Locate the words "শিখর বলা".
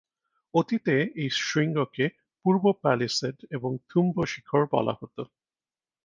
4.25-4.93